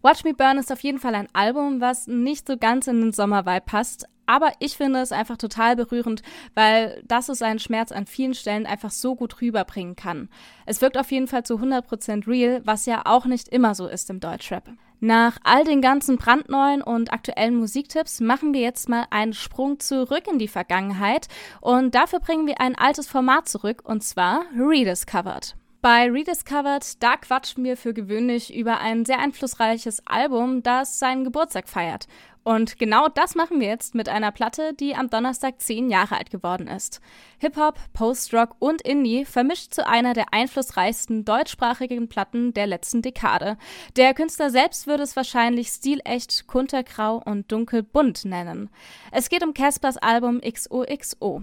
Watch 0.00 0.24
Me 0.24 0.32
Burn 0.32 0.58
ist 0.58 0.72
auf 0.72 0.80
jeden 0.80 0.98
Fall 0.98 1.14
ein 1.14 1.28
Album, 1.32 1.80
was 1.80 2.06
nicht 2.06 2.48
so 2.48 2.56
ganz 2.56 2.86
in 2.86 3.00
den 3.00 3.12
Sommervibe 3.12 3.64
passt, 3.64 4.06
aber 4.26 4.52
ich 4.58 4.76
finde 4.76 5.00
es 5.00 5.12
einfach 5.12 5.36
total 5.36 5.76
berührend, 5.76 6.22
weil 6.54 7.02
das 7.06 7.26
so 7.26 7.34
seinen 7.34 7.58
Schmerz 7.58 7.92
an 7.92 8.06
vielen 8.06 8.34
Stellen 8.34 8.66
einfach 8.66 8.90
so 8.90 9.14
gut 9.14 9.40
rüberbringen 9.40 9.96
kann. 9.96 10.28
Es 10.66 10.80
wirkt 10.80 10.98
auf 10.98 11.10
jeden 11.10 11.28
Fall 11.28 11.44
zu 11.44 11.56
100% 11.56 12.26
real, 12.26 12.62
was 12.64 12.86
ja 12.86 13.02
auch 13.04 13.26
nicht 13.26 13.48
immer 13.48 13.74
so 13.74 13.86
ist 13.86 14.10
im 14.10 14.20
Deutschrap. 14.20 14.70
Nach 15.04 15.36
all 15.42 15.64
den 15.64 15.82
ganzen 15.82 16.16
brandneuen 16.16 16.80
und 16.80 17.12
aktuellen 17.12 17.56
Musiktipps 17.56 18.20
machen 18.20 18.54
wir 18.54 18.60
jetzt 18.60 18.88
mal 18.88 19.06
einen 19.10 19.32
Sprung 19.32 19.80
zurück 19.80 20.28
in 20.30 20.38
die 20.38 20.46
Vergangenheit 20.46 21.26
und 21.60 21.96
dafür 21.96 22.20
bringen 22.20 22.46
wir 22.46 22.60
ein 22.60 22.78
altes 22.78 23.08
Format 23.08 23.48
zurück 23.48 23.82
und 23.84 24.04
zwar 24.04 24.44
Rediscovered. 24.56 25.56
Bei 25.80 26.08
Rediscovered, 26.08 27.02
da 27.02 27.16
quatschen 27.16 27.64
wir 27.64 27.76
für 27.76 27.92
gewöhnlich 27.92 28.54
über 28.54 28.78
ein 28.78 29.04
sehr 29.04 29.18
einflussreiches 29.18 30.06
Album, 30.06 30.62
das 30.62 31.00
seinen 31.00 31.24
Geburtstag 31.24 31.68
feiert. 31.68 32.06
Und 32.44 32.78
genau 32.78 33.08
das 33.08 33.36
machen 33.36 33.60
wir 33.60 33.68
jetzt 33.68 33.94
mit 33.94 34.08
einer 34.08 34.32
Platte, 34.32 34.74
die 34.74 34.96
am 34.96 35.08
Donnerstag 35.08 35.60
zehn 35.60 35.90
Jahre 35.90 36.16
alt 36.16 36.30
geworden 36.30 36.66
ist. 36.66 37.00
Hip-Hop, 37.38 37.78
Post-Rock 37.92 38.56
und 38.58 38.82
Indie 38.82 39.24
vermischt 39.24 39.72
zu 39.72 39.86
einer 39.86 40.12
der 40.12 40.32
einflussreichsten 40.32 41.24
deutschsprachigen 41.24 42.08
Platten 42.08 42.52
der 42.52 42.66
letzten 42.66 43.00
Dekade. 43.00 43.56
Der 43.96 44.12
Künstler 44.14 44.50
selbst 44.50 44.88
würde 44.88 45.04
es 45.04 45.14
wahrscheinlich 45.14 45.68
stilecht, 45.68 46.48
kuntergrau 46.48 47.22
und 47.24 47.50
dunkelbunt 47.52 48.24
nennen. 48.24 48.70
Es 49.12 49.28
geht 49.28 49.44
um 49.44 49.54
Caspers 49.54 49.96
Album 49.98 50.40
XOXO. 50.40 51.42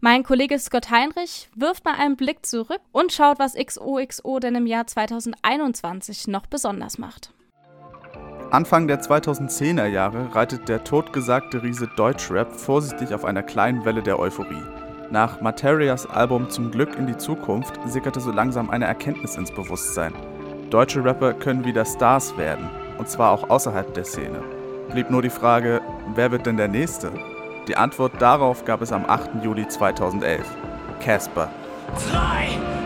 Mein 0.00 0.22
Kollege 0.22 0.58
Scott 0.58 0.90
Heinrich 0.90 1.50
wirft 1.56 1.84
mal 1.84 1.94
einen 1.94 2.16
Blick 2.16 2.46
zurück 2.46 2.80
und 2.92 3.12
schaut, 3.12 3.38
was 3.38 3.54
XOXO 3.54 4.38
denn 4.38 4.54
im 4.54 4.66
Jahr 4.66 4.86
2021 4.86 6.26
noch 6.28 6.46
besonders 6.46 6.96
macht. 6.96 7.34
Anfang 8.50 8.88
der 8.88 9.02
2010er 9.02 9.84
Jahre 9.84 10.34
reitet 10.34 10.70
der 10.70 10.82
totgesagte 10.82 11.62
Riese 11.62 11.86
Deutschrap 11.96 12.50
vorsichtig 12.56 13.12
auf 13.12 13.26
einer 13.26 13.42
kleinen 13.42 13.84
Welle 13.84 14.02
der 14.02 14.18
Euphorie. 14.18 14.62
Nach 15.10 15.42
Materias 15.42 16.06
Album 16.06 16.48
Zum 16.48 16.70
Glück 16.70 16.96
in 16.96 17.06
die 17.06 17.16
Zukunft 17.18 17.78
sickerte 17.84 18.20
so 18.20 18.32
langsam 18.32 18.70
eine 18.70 18.86
Erkenntnis 18.86 19.36
ins 19.36 19.50
Bewusstsein. 19.50 20.14
Deutsche 20.70 21.04
Rapper 21.04 21.34
können 21.34 21.66
wieder 21.66 21.84
Stars 21.84 22.38
werden, 22.38 22.70
und 22.96 23.10
zwar 23.10 23.32
auch 23.32 23.50
außerhalb 23.50 23.92
der 23.92 24.04
Szene. 24.04 24.40
Blieb 24.92 25.10
nur 25.10 25.20
die 25.20 25.28
Frage, 25.28 25.82
wer 26.14 26.30
wird 26.30 26.46
denn 26.46 26.56
der 26.56 26.68
Nächste? 26.68 27.12
Die 27.68 27.76
Antwort 27.76 28.12
darauf 28.18 28.64
gab 28.64 28.80
es 28.80 28.92
am 28.92 29.04
8. 29.04 29.44
Juli 29.44 29.68
2011. 29.68 30.42
Casper. 31.00 31.50
3, 32.10 32.77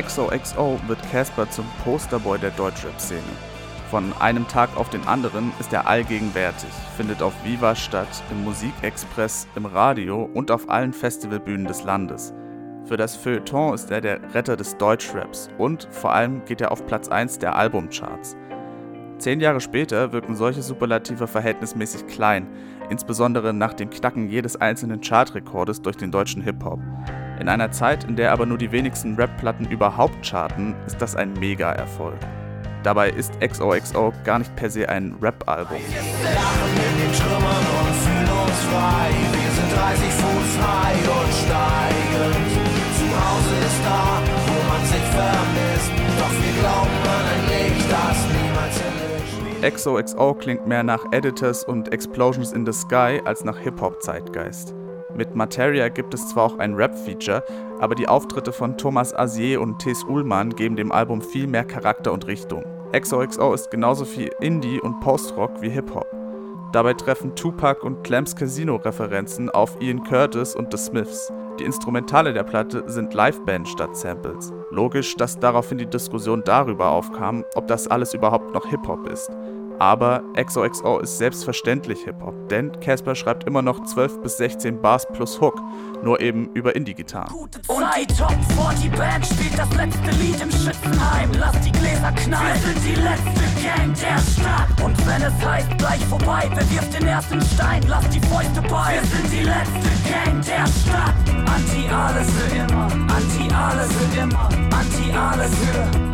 XOXO 0.00 0.78
wird 0.86 0.98
Casper 1.10 1.50
zum 1.50 1.64
Posterboy 1.82 2.38
der 2.38 2.50
Deutschrap-Szene. 2.50 3.20
Von 3.90 4.12
einem 4.20 4.46
Tag 4.46 4.76
auf 4.76 4.90
den 4.90 5.04
anderen 5.08 5.50
ist 5.58 5.72
er 5.72 5.88
allgegenwärtig, 5.88 6.70
findet 6.96 7.20
auf 7.20 7.32
Viva 7.42 7.74
statt, 7.74 8.22
im 8.30 8.44
Musikexpress, 8.44 9.48
im 9.56 9.66
Radio 9.66 10.30
und 10.34 10.52
auf 10.52 10.70
allen 10.70 10.92
Festivalbühnen 10.92 11.66
des 11.66 11.82
Landes. 11.82 12.32
Für 12.84 12.96
das 12.96 13.16
Feuilleton 13.16 13.74
ist 13.74 13.90
er 13.90 14.00
der 14.00 14.20
Retter 14.34 14.56
des 14.56 14.76
Deutschraps 14.76 15.48
und 15.58 15.88
vor 15.90 16.12
allem 16.12 16.44
geht 16.44 16.60
er 16.60 16.70
auf 16.70 16.86
Platz 16.86 17.08
1 17.08 17.40
der 17.40 17.56
Albumcharts. 17.56 18.36
Zehn 19.18 19.40
Jahre 19.40 19.60
später 19.60 20.12
wirken 20.12 20.36
solche 20.36 20.62
Superlative 20.62 21.26
verhältnismäßig 21.26 22.06
klein, 22.06 22.46
insbesondere 22.88 23.52
nach 23.52 23.74
dem 23.74 23.90
Knacken 23.90 24.28
jedes 24.28 24.54
einzelnen 24.54 25.00
Chartrekordes 25.00 25.82
durch 25.82 25.96
den 25.96 26.12
deutschen 26.12 26.42
Hip-Hop. 26.42 26.78
In 27.40 27.48
einer 27.48 27.70
Zeit, 27.70 28.02
in 28.04 28.16
der 28.16 28.32
aber 28.32 28.46
nur 28.46 28.58
die 28.58 28.72
wenigsten 28.72 29.14
Rap-Platten 29.14 29.68
überhaupt 29.68 30.26
charten, 30.26 30.74
ist 30.86 31.00
das 31.00 31.14
ein 31.14 31.32
Mega-Erfolg. 31.34 32.18
Dabei 32.82 33.10
ist 33.10 33.32
XOXO 33.40 34.12
gar 34.24 34.40
nicht 34.40 34.54
per 34.56 34.70
se 34.70 34.88
ein 34.88 35.14
Rap-Album. 35.20 35.78
Wir 35.78 36.30
lachen 36.34 36.72
in 36.74 36.98
den 37.00 37.12
Trümmern 37.12 37.66
und 37.78 37.94
fühlen 37.94 38.38
uns 38.42 38.60
frei. 38.70 39.10
Wir 39.32 39.50
sind 39.54 39.70
30 39.72 40.04
Fuß 40.10 40.50
high 40.66 41.08
und 41.08 41.32
steigend. 41.34 42.48
Zu 42.98 43.06
Hause 43.06 43.54
ist 43.66 43.80
da, 43.84 44.22
wo 44.46 44.58
man 44.68 44.82
sich 44.84 45.06
vermisst. 45.14 45.92
Doch 46.18 46.34
wir 46.42 46.54
glauben 46.60 46.98
an 47.06 47.24
ein 47.34 47.42
Licht, 47.48 47.86
das 47.88 48.18
niemals 48.34 48.76
erlischt. 48.80 49.76
XOXO 49.76 50.34
klingt 50.34 50.66
mehr 50.66 50.82
nach 50.82 51.04
Editors 51.12 51.62
und 51.62 51.92
Explosions 51.92 52.52
in 52.52 52.66
the 52.66 52.72
Sky 52.72 53.20
als 53.24 53.44
nach 53.44 53.58
Hip-Hop-Zeitgeist. 53.58 54.77
Mit 55.18 55.34
Materia 55.34 55.88
gibt 55.88 56.14
es 56.14 56.28
zwar 56.28 56.44
auch 56.44 56.58
ein 56.58 56.74
Rap-Feature, 56.74 57.42
aber 57.80 57.96
die 57.96 58.06
Auftritte 58.06 58.52
von 58.52 58.78
Thomas 58.78 59.12
Azier 59.12 59.60
und 59.60 59.80
Tess 59.80 60.04
Ullmann 60.04 60.54
geben 60.54 60.76
dem 60.76 60.92
Album 60.92 61.20
viel 61.20 61.48
mehr 61.48 61.64
Charakter 61.64 62.12
und 62.12 62.28
Richtung. 62.28 62.64
XOXO 62.92 63.52
ist 63.52 63.68
genauso 63.68 64.04
viel 64.04 64.30
Indie 64.40 64.80
und 64.80 65.00
Post-Rock 65.00 65.60
wie 65.60 65.70
Hip-Hop. 65.70 66.06
Dabei 66.72 66.94
treffen 66.94 67.34
Tupac 67.34 67.84
und 67.84 68.04
Clams 68.04 68.36
Casino-Referenzen 68.36 69.50
auf 69.50 69.76
Ian 69.80 70.04
Curtis 70.04 70.54
und 70.54 70.70
The 70.70 70.78
Smiths. 70.78 71.32
Die 71.58 71.64
Instrumentale 71.64 72.32
der 72.32 72.44
Platte 72.44 72.84
sind 72.86 73.12
Liveband 73.12 73.66
statt 73.66 73.96
Samples. 73.96 74.52
Logisch, 74.70 75.16
dass 75.16 75.40
daraufhin 75.40 75.78
die 75.78 75.86
Diskussion 75.86 76.44
darüber 76.44 76.92
aufkam, 76.92 77.44
ob 77.56 77.66
das 77.66 77.88
alles 77.88 78.14
überhaupt 78.14 78.54
noch 78.54 78.66
Hip-Hop 78.66 79.08
ist. 79.08 79.32
Aber 79.78 80.22
XOXO 80.34 80.98
ist 80.98 81.18
selbstverständlich 81.18 82.00
Hip-Hop, 82.04 82.48
denn 82.48 82.72
Casper 82.80 83.14
schreibt 83.14 83.44
immer 83.44 83.62
noch 83.62 83.84
12 83.84 84.22
bis 84.22 84.36
16 84.38 84.80
Bars 84.80 85.06
plus 85.12 85.40
Hook, 85.40 85.60
nur 86.02 86.20
eben 86.20 86.50
über 86.54 86.74
Indie-Gitarren. 86.74 87.32
Und 87.34 87.54
die 87.54 88.06
Top 88.14 88.34
40 88.56 88.90
Band 88.92 89.26
spielt 89.26 89.56
das 89.56 89.72
letzte 89.76 90.10
Lied 90.22 90.40
im 90.42 90.50
Schützenheim. 90.50 91.30
Lass 91.38 91.60
die 91.60 91.72
Gläser 91.72 92.12
knallen, 92.12 92.54
wir 92.54 92.72
sind 92.72 92.84
die 92.84 93.00
letzte 93.00 93.48
Gang 93.62 93.94
der 93.94 94.18
Stadt. 94.18 94.84
Und 94.84 95.06
wenn 95.06 95.22
es 95.22 95.46
heißt 95.46 95.78
gleich 95.78 96.04
vorbei, 96.06 96.50
wer 96.54 96.70
wirft 96.70 96.94
den 96.98 97.06
ersten 97.06 97.40
Stein? 97.40 97.82
Lass 97.88 98.08
die 98.10 98.20
Fäuste 98.20 98.62
bei, 98.62 98.94
wir 98.94 99.04
sind 99.04 99.32
die 99.32 99.44
letzte 99.44 99.90
Gang 100.10 100.44
der 100.44 100.66
Stadt. 100.66 101.14
Anti 101.46 101.88
alles 101.88 102.30
für 102.30 102.56
immer, 102.56 102.84
anti 102.84 103.54
alles 103.54 103.92
für 103.92 104.20
immer, 104.20 104.48
anti 104.70 105.12
alles 105.12 105.54
für 105.54 105.98
immer. 105.98 106.07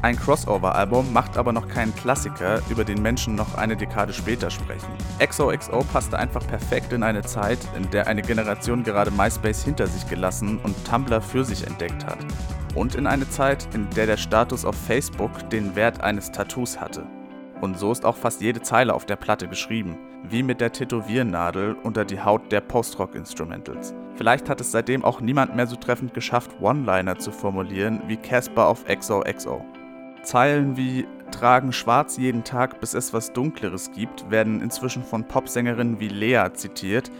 Ein 0.00 0.16
Crossover-Album 0.16 1.12
macht 1.12 1.36
aber 1.36 1.52
noch 1.52 1.66
keinen 1.66 1.92
Klassiker, 1.96 2.62
über 2.70 2.84
den 2.84 3.02
Menschen 3.02 3.34
noch 3.34 3.56
eine 3.56 3.76
Dekade 3.76 4.12
später 4.12 4.48
sprechen. 4.48 4.86
XOXO 5.18 5.80
passte 5.92 6.16
einfach 6.16 6.46
perfekt 6.46 6.92
in 6.92 7.02
eine 7.02 7.22
Zeit, 7.22 7.58
in 7.76 7.90
der 7.90 8.06
eine 8.06 8.22
Generation 8.22 8.84
gerade 8.84 9.10
MySpace 9.10 9.64
hinter 9.64 9.88
sich 9.88 10.08
gelassen 10.08 10.60
und 10.62 10.76
Tumblr 10.84 11.20
für 11.20 11.44
sich 11.44 11.66
entdeckt 11.66 12.06
hat. 12.06 12.18
Und 12.76 12.94
in 12.94 13.08
eine 13.08 13.28
Zeit, 13.28 13.66
in 13.74 13.90
der 13.90 14.06
der 14.06 14.18
Status 14.18 14.64
auf 14.64 14.76
Facebook 14.76 15.50
den 15.50 15.74
Wert 15.74 16.00
eines 16.00 16.30
Tattoos 16.30 16.80
hatte. 16.80 17.04
Und 17.60 17.76
so 17.76 17.90
ist 17.90 18.04
auch 18.04 18.16
fast 18.16 18.40
jede 18.40 18.62
Zeile 18.62 18.94
auf 18.94 19.04
der 19.04 19.16
Platte 19.16 19.48
geschrieben, 19.48 19.98
wie 20.22 20.44
mit 20.44 20.60
der 20.60 20.70
Tätowiernadel 20.70 21.74
unter 21.82 22.04
die 22.04 22.20
Haut 22.20 22.52
der 22.52 22.60
Post-Rock-Instrumentals. 22.60 23.94
Vielleicht 24.14 24.48
hat 24.48 24.60
es 24.60 24.70
seitdem 24.70 25.04
auch 25.04 25.20
niemand 25.20 25.56
mehr 25.56 25.66
so 25.66 25.74
treffend 25.74 26.14
geschafft, 26.14 26.52
One-Liner 26.60 27.18
zu 27.18 27.32
formulieren 27.32 28.00
wie 28.06 28.16
Casper 28.16 28.68
auf 28.68 28.84
XOXO. 28.84 29.64
Zeilen 30.22 30.76
wie 30.76 31.06
Tragen 31.30 31.72
schwarz 31.72 32.16
jeden 32.16 32.44
Tag, 32.44 32.80
bis 32.80 32.94
es 32.94 33.12
was 33.12 33.32
Dunkleres 33.32 33.92
gibt, 33.92 34.30
werden 34.30 34.60
inzwischen 34.60 35.04
von 35.04 35.24
Popsängerinnen 35.24 36.00
wie 36.00 36.08
Lea 36.08 36.48
zitiert. 36.54 37.10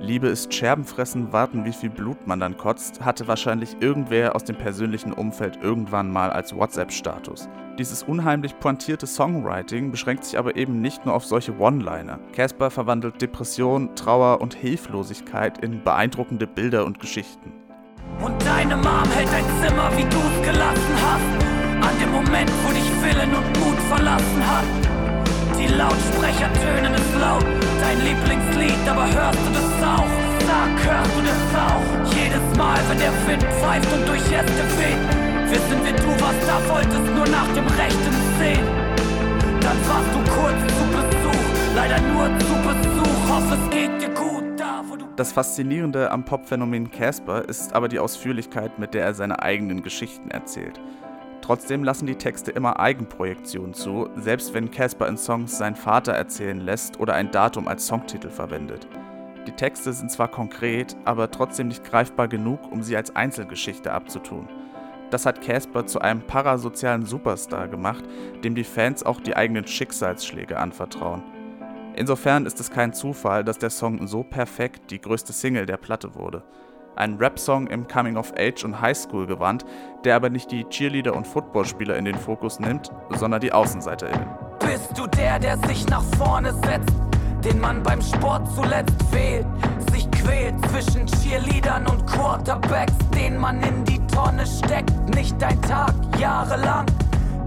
Liebe 0.00 0.28
ist 0.28 0.52
Scherbenfressen, 0.52 1.32
warten, 1.32 1.64
wie 1.64 1.72
viel 1.72 1.90
Blut 1.90 2.26
man 2.26 2.40
dann 2.40 2.56
kotzt, 2.56 3.04
hatte 3.04 3.26
wahrscheinlich 3.26 3.76
irgendwer 3.80 4.34
aus 4.34 4.44
dem 4.44 4.56
persönlichen 4.56 5.12
Umfeld 5.12 5.58
irgendwann 5.62 6.10
mal 6.10 6.30
als 6.30 6.54
WhatsApp-Status. 6.54 7.48
Dieses 7.78 8.02
unheimlich 8.02 8.58
pointierte 8.60 9.06
Songwriting 9.06 9.90
beschränkt 9.90 10.24
sich 10.24 10.38
aber 10.38 10.56
eben 10.56 10.80
nicht 10.80 11.04
nur 11.06 11.14
auf 11.14 11.24
solche 11.24 11.58
One-Liner. 11.58 12.20
Casper 12.32 12.70
verwandelt 12.70 13.20
Depression, 13.20 13.94
Trauer 13.96 14.40
und 14.40 14.54
Hilflosigkeit 14.54 15.58
in 15.58 15.82
beeindruckende 15.82 16.46
Bilder 16.46 16.84
und 16.84 17.00
Geschichten. 17.00 17.52
Und 18.20 18.40
deine 18.44 18.76
Mom 18.76 19.10
hält 19.14 19.28
dein 19.32 19.44
Zimmer, 19.62 19.90
wie 19.96 20.04
du's 20.04 20.42
gelassen 20.44 20.94
hast. 21.02 21.73
An 21.84 21.94
dem 22.00 22.10
Moment, 22.12 22.50
wo 22.64 22.72
dich 22.72 22.88
Willen 23.04 23.30
und 23.34 23.46
Mut 23.60 23.78
verlassen 23.92 24.42
hat. 24.46 24.64
Die 25.58 25.68
Lautsprecher 25.68 26.50
tönen 26.52 26.94
es 26.94 27.20
laut, 27.20 27.44
dein 27.80 27.98
Lieblingslied, 28.04 28.88
aber 28.88 29.04
hörst 29.04 29.38
du 29.44 29.50
das 29.52 29.72
auch? 29.84 30.12
Sag, 30.48 30.72
hörst 30.88 31.14
du 31.16 31.22
das 31.22 31.44
auch? 31.60 31.86
Jedes 32.16 32.46
Mal, 32.56 32.78
wenn 32.88 32.98
der 32.98 33.12
Wind 33.26 33.44
pfeift 33.60 33.90
und 33.92 34.08
durch 34.08 34.24
Äste 34.32 34.64
weht, 34.80 35.02
wissen 35.50 35.78
wir, 35.84 35.92
du 35.92 36.10
was 36.20 36.36
da 36.46 36.56
wolltest, 36.72 37.08
nur 37.14 37.26
nach 37.28 37.48
dem 37.54 37.66
Rechten 37.66 38.14
sehen. 38.38 38.66
Dann 39.60 39.78
warst 39.88 40.10
du 40.12 40.20
kurz 40.32 40.60
zu 40.76 40.84
Besuch, 40.92 41.44
leider 41.76 42.00
nur 42.00 42.26
zu 42.40 42.54
Besuch, 42.64 43.28
hoffe 43.28 43.58
es 43.62 43.70
geht 43.70 44.02
dir 44.02 44.14
gut. 44.14 44.44
Da, 44.58 44.82
wo 44.86 44.96
du 44.96 45.06
Das 45.16 45.32
Faszinierende 45.32 46.10
am 46.10 46.24
Popphänomen 46.24 46.90
Casper 46.90 47.48
ist 47.48 47.72
aber 47.72 47.88
die 47.88 47.98
Ausführlichkeit, 47.98 48.78
mit 48.78 48.94
der 48.94 49.04
er 49.04 49.14
seine 49.14 49.42
eigenen 49.42 49.82
Geschichten 49.82 50.30
erzählt. 50.30 50.80
Trotzdem 51.44 51.84
lassen 51.84 52.06
die 52.06 52.14
Texte 52.14 52.52
immer 52.52 52.80
Eigenprojektionen 52.80 53.74
zu, 53.74 54.08
selbst 54.16 54.54
wenn 54.54 54.70
Casper 54.70 55.06
in 55.06 55.18
Songs 55.18 55.58
seinen 55.58 55.76
Vater 55.76 56.14
erzählen 56.14 56.58
lässt 56.58 56.98
oder 56.98 57.12
ein 57.12 57.30
Datum 57.32 57.68
als 57.68 57.86
Songtitel 57.86 58.30
verwendet. 58.30 58.88
Die 59.46 59.52
Texte 59.52 59.92
sind 59.92 60.10
zwar 60.10 60.28
konkret, 60.28 60.96
aber 61.04 61.30
trotzdem 61.30 61.68
nicht 61.68 61.84
greifbar 61.84 62.28
genug, 62.28 62.72
um 62.72 62.82
sie 62.82 62.96
als 62.96 63.14
Einzelgeschichte 63.14 63.92
abzutun. 63.92 64.48
Das 65.10 65.26
hat 65.26 65.42
Casper 65.42 65.84
zu 65.84 66.00
einem 66.00 66.22
parasozialen 66.22 67.04
Superstar 67.04 67.68
gemacht, 67.68 68.06
dem 68.42 68.54
die 68.54 68.64
Fans 68.64 69.02
auch 69.02 69.20
die 69.20 69.36
eigenen 69.36 69.66
Schicksalsschläge 69.66 70.58
anvertrauen. 70.58 71.22
Insofern 71.94 72.46
ist 72.46 72.58
es 72.58 72.70
kein 72.70 72.94
Zufall, 72.94 73.44
dass 73.44 73.58
der 73.58 73.68
Song 73.68 74.06
so 74.06 74.22
perfekt 74.22 74.90
die 74.90 75.00
größte 75.00 75.34
Single 75.34 75.66
der 75.66 75.76
Platte 75.76 76.14
wurde. 76.14 76.42
Ein 76.96 77.16
Rap-Song 77.16 77.66
im 77.66 77.88
Coming-of-Age- 77.88 78.64
und 78.64 78.80
Highschool-Gewand, 78.80 79.64
der 80.04 80.14
aber 80.14 80.30
nicht 80.30 80.50
die 80.52 80.64
Cheerleader 80.64 81.14
und 81.14 81.26
Footballspieler 81.26 81.96
in 81.96 82.04
den 82.04 82.14
Fokus 82.14 82.60
nimmt, 82.60 82.90
sondern 83.10 83.40
die 83.40 83.52
AußenseiterInnen. 83.52 84.28
Bist 84.60 84.96
du 84.96 85.06
der, 85.06 85.38
der 85.38 85.58
sich 85.66 85.88
nach 85.88 86.04
vorne 86.16 86.52
setzt, 86.52 86.94
den 87.44 87.60
man 87.60 87.82
beim 87.82 88.00
Sport 88.00 88.48
zuletzt 88.54 89.12
wählt, 89.12 89.46
sich 89.92 90.08
quält 90.12 90.54
zwischen 90.70 91.06
Cheerleadern 91.06 91.86
und 91.86 92.06
Quarterbacks, 92.06 92.94
den 93.14 93.38
man 93.38 93.60
in 93.62 93.84
die 93.84 94.04
Tonne 94.06 94.46
steckt, 94.46 94.92
nicht 95.14 95.42
ein 95.42 95.60
Tag, 95.62 95.94
jahrelang. 96.18 96.86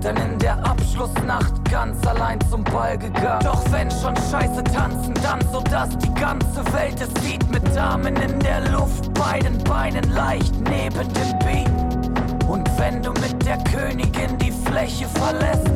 Dann 0.01 0.15
in 0.17 0.39
der 0.39 0.57
Abschlussnacht 0.65 1.53
ganz 1.69 2.05
allein 2.05 2.39
zum 2.49 2.63
Ball 2.63 2.97
gegangen. 2.97 3.43
Doch 3.43 3.63
wenn 3.71 3.89
schon 3.89 4.15
Scheiße 4.15 4.63
tanzen, 4.63 5.13
dann 5.23 5.41
so 5.51 5.61
dass 5.61 5.97
die 5.97 6.13
ganze 6.13 6.63
Welt 6.73 7.01
es 7.01 7.23
sieht. 7.23 7.49
Mit 7.51 7.75
Damen 7.75 8.15
in 8.15 8.39
der 8.39 8.69
Luft, 8.71 9.13
beiden 9.13 9.57
Beinen 9.63 10.03
leicht 10.13 10.53
neben 10.69 11.13
dem 11.13 11.39
Beat. 11.39 12.47
Und 12.47 12.69
wenn 12.79 13.01
du 13.01 13.11
mit 13.13 13.45
der 13.45 13.57
Königin 13.63 14.37
die 14.37 14.51
Fläche 14.51 15.07
verlässt, 15.07 15.71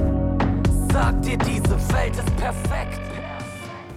sagt 0.94 1.26
dir 1.26 1.38
diese 1.38 1.78
Welt 1.94 2.16
ist 2.16 2.36
perfekt. 2.38 3.02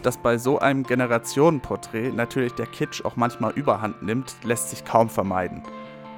Dass 0.02 0.16
bei 0.18 0.36
so 0.36 0.58
einem 0.58 0.82
Generationenporträt 0.82 2.12
natürlich 2.12 2.52
der 2.54 2.66
Kitsch 2.66 3.04
auch 3.04 3.16
manchmal 3.16 3.52
überhand 3.52 4.02
nimmt, 4.02 4.34
lässt 4.42 4.70
sich 4.70 4.84
kaum 4.84 5.08
vermeiden. 5.08 5.62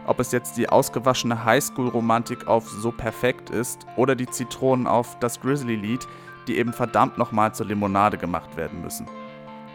Ob 0.07 0.21
es 0.21 0.31
jetzt 0.31 0.57
die 0.57 0.69
ausgewaschene 0.69 1.45
Highschool-Romantik 1.45 2.47
auf 2.47 2.69
So 2.69 2.92
perfekt 2.92 3.51
ist 3.51 3.87
oder 3.97 4.14
die 4.14 4.29
Zitronen 4.29 4.87
auf 4.87 5.19
das 5.19 5.40
Grizzly-Lied, 5.40 6.07
die 6.47 6.59
eben 6.59 6.73
verdammt 6.73 7.19
nochmal 7.19 7.55
zur 7.55 7.66
Limonade 7.66 8.16
gemacht 8.16 8.57
werden 8.57 8.83
müssen. 8.83 9.07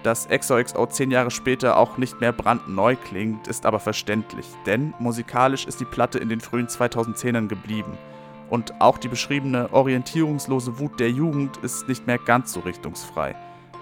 Dass 0.04 0.28
XOXO 0.30 0.88
zehn 0.88 1.12
Jahre 1.12 1.30
später 1.30 1.78
auch 1.78 1.98
nicht 1.98 2.22
mehr 2.22 2.32
brandneu 2.32 2.96
klingt, 2.96 3.48
ist 3.48 3.66
aber 3.66 3.80
verständlich, 3.80 4.48
denn 4.66 4.94
musikalisch 5.00 5.66
ist 5.66 5.80
die 5.80 5.86
Platte 5.86 6.18
in 6.18 6.30
den 6.30 6.42
frühen 6.42 6.68
2010ern 6.68 7.48
geblieben. 7.48 7.98
Und 8.50 8.82
auch 8.82 8.98
die 8.98 9.10
beschriebene 9.10 9.72
orientierungslose 9.72 10.80
Wut 10.80 11.00
der 11.00 11.12
Jugend 11.12 11.58
ist 11.58 11.88
nicht 11.88 12.08
mehr 12.08 12.18
ganz 12.18 12.54
so 12.54 12.62
richtungsfrei. 12.62 13.36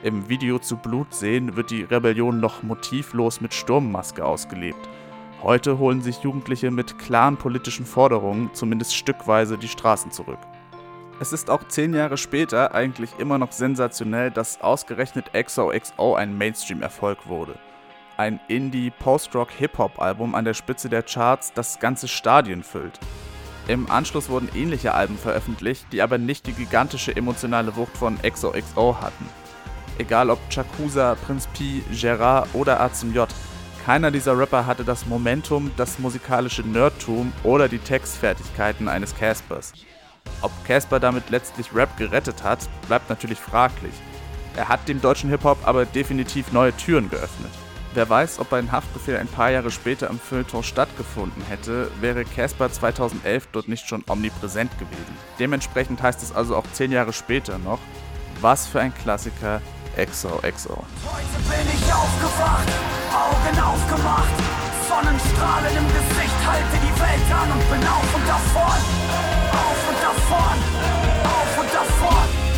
Im 0.04 0.30
Video 0.30 0.60
zu 0.60 0.78
Blut 0.78 1.14
sehen 1.14 1.56
wird 1.56 1.72
die 1.72 1.84
Rebellion 1.84 2.40
noch 2.40 2.64
motivlos 2.64 3.42
mit 3.42 3.54
Sturmmaske 3.54 4.24
ausgelebt. 4.24 4.90
Heute 5.41 5.78
holen 5.78 6.02
sich 6.02 6.19
Jugendliche 6.19 6.69
mit 6.69 6.99
klaren 6.99 7.38
politischen 7.38 7.86
Forderungen 7.86 8.49
zumindest 8.54 8.93
stückweise 8.93 9.58
die 9.58 9.69
Straßen 9.69 10.12
zurück. 10.12 10.39
Es 11.21 11.32
ist 11.32 11.49
auch 11.49 11.65
zehn 11.65 11.93
Jahre 11.93 12.17
später 12.17 12.75
eigentlich 12.75 13.12
immer 13.19 13.38
noch 13.38 13.54
sensationell, 13.54 14.32
dass 14.32 14.60
ausgerechnet 14.60 15.32
XOXO 15.34 16.15
ein 16.15 16.38
Mainstream-Erfolg 16.38 17.28
wurde. 17.28 17.56
Ein 18.17 18.41
Indie-Post-Rock-Hip-Hop-Album 18.49 20.36
an 20.36 20.43
der 20.43 20.54
Spitze 20.54 20.89
der 20.89 21.04
Charts, 21.04 21.54
das 21.54 21.80
ganze 21.80 22.10
Stadien 22.10 22.62
füllt. 22.62 22.99
Im 23.69 23.89
Anschluss 23.89 24.30
wurden 24.30 24.49
ähnliche 24.54 24.93
Alben 24.93 25.17
veröffentlicht, 25.17 25.86
die 25.93 26.02
aber 26.02 26.17
nicht 26.17 26.47
die 26.47 26.54
gigantische 26.54 27.15
emotionale 27.15 27.78
Wucht 27.78 27.95
von 27.95 28.17
XOXO 28.21 28.97
hatten. 28.99 29.25
Egal 29.99 30.30
ob 30.30 30.39
Chakusa, 30.49 31.15
Prinz 31.15 31.47
Pi, 31.47 31.82
Gerard 31.91 32.49
oder 32.54 32.82
A 32.82 32.91
zum 32.91 33.13
J, 33.13 33.30
keiner 33.86 34.12
dieser 34.12 34.38
Rapper 34.38 34.65
hatte 34.65 34.84
das 34.84 35.06
Momentum, 35.06 35.72
das 35.78 36.00
musikalische 36.00 36.62
Nerdtum 36.62 37.34
oder 37.44 37.68
die 37.68 37.80
Textfertigkeiten 37.80 38.88
eines 38.88 39.15
Caspers. 39.15 39.74
Ob 40.42 40.52
Casper 40.65 41.00
damit 41.00 41.30
letztlich 41.30 41.74
Rap 41.74 41.98
gerettet 41.98 42.44
hat, 42.44 42.60
bleibt 42.88 43.10
natürlich 43.10 43.39
fraglich. 43.39 43.94
Er 44.56 44.68
hat 44.70 44.88
dem 44.88 45.02
deutschen 45.02 45.30
Hip-Hop 45.30 45.60
aber 45.63 45.86
definitiv 45.86 46.52
neue 46.52 46.76
Türen 46.76 47.10
geöffnet. 47.10 47.52
Wer 47.94 48.08
weiß, 48.08 48.39
ob 48.39 48.54
ein 48.54 48.72
Haftbefehl 48.72 49.18
ein 49.18 49.28
paar 49.28 49.50
Jahre 49.50 49.72
später 49.72 50.10
im 50.10 50.20
Feuilleton 50.20 50.63
stattgefunden 50.63 51.44
hätte, 51.50 51.89
wäre 52.00 52.24
Casper 52.24 52.72
2011 52.72 53.48
dort 53.52 53.68
nicht 53.68 53.88
schon 53.88 54.04
omnipräsent 54.08 54.72
gewesen. 54.78 55.18
Dementsprechend 55.39 56.02
heißt 56.02 56.22
es 56.22 56.32
also 56.32 56.56
auch 56.56 56.65
zehn 56.74 56.92
Jahre 56.92 57.13
später 57.13 57.58
noch, 57.58 57.80
was 58.42 58.68
für 58.68 58.80
ein 58.80 58.94
Klassiker 58.94 59.62
XOXO. 59.97 60.84
Heute 61.06 61.39
bin 61.49 61.67
ich 61.73 61.93
aufgewacht, 61.93 62.69
Augen 63.13 63.60
aufgemacht, 63.60 64.34
Sonnenstrahlen 64.88 65.78
im 65.78 65.88
Gesicht, 65.88 66.39
halte 66.45 66.78
die 66.82 66.99
Welt 66.99 67.32
an 67.32 67.52
und 67.52 67.69
bin 67.69 67.88
auf 67.88 68.15
und 68.15 68.28
davon, 68.28 68.80
auf 69.52 69.89
und 69.89 69.99
davon, 70.02 70.58
auf 71.23 71.60
und 71.60 71.73
davon. 71.73 72.49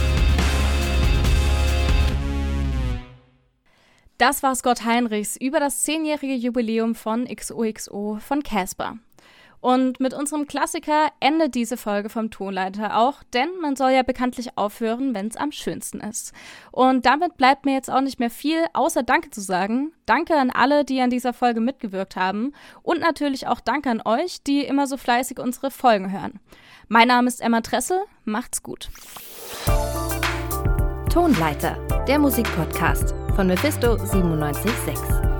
Das 4.18 4.44
war 4.44 4.56
Scott 4.56 4.86
Heinrichs 4.86 5.36
über 5.36 5.60
das 5.60 5.82
zehnjährige 5.82 6.36
Jubiläum 6.36 6.94
von 6.94 7.26
XOXO 7.26 8.20
von 8.20 8.44
Casper. 8.44 8.98
Und 9.62 10.00
mit 10.00 10.14
unserem 10.14 10.48
Klassiker 10.48 11.10
endet 11.20 11.54
diese 11.56 11.78
Folge 11.78 12.10
vom 12.10 12.32
Tonleiter 12.32 12.98
auch, 12.98 13.24
denn 13.34 13.50
man 13.62 13.76
soll 13.76 13.92
ja 13.92 14.02
bekanntlich 14.04 14.58
aufhören, 14.58 15.14
wenn 15.14 15.28
es 15.28 15.38
am 15.38 15.52
schönsten 15.52 16.02
ist. 16.02 16.34
Und 16.72 17.06
damit 17.06 17.38
bleibt 17.38 17.66
mir 17.66 17.74
jetzt 17.74 17.90
auch 17.90 18.02
nicht 18.02 18.20
mehr 18.20 18.32
viel, 18.32 18.66
außer 18.74 19.04
Danke 19.04 19.30
zu 19.30 19.40
sagen. 19.40 19.94
Danke 20.08 20.36
an 20.36 20.50
alle, 20.50 20.84
die 20.84 21.00
an 21.00 21.12
dieser 21.12 21.32
Folge 21.32 21.62
mitgewirkt 21.62 22.16
haben. 22.16 22.54
Und 22.82 23.00
natürlich 23.00 23.48
auch 23.48 23.60
Danke 23.60 23.92
an 23.92 24.02
euch, 24.04 24.42
die 24.44 24.66
immer 24.66 24.88
so 24.88 24.98
fleißig 24.98 25.40
unsere 25.40 25.70
Folgen 25.70 26.12
hören. 26.12 26.40
Mein 26.88 27.08
Name 27.08 27.28
ist 27.28 27.40
Emma 27.40 27.62
Tressel. 27.62 28.00
Macht's 28.26 28.64
gut. 28.64 28.90
Tonleiter, 31.12 31.76
der 32.08 32.20
Musikpodcast 32.20 33.14
von 33.36 33.48
Mephisto 33.48 33.98
976. 33.98 35.31